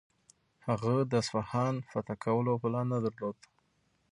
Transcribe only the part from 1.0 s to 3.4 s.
د اصفهان فتح کولو پلان نه درلود.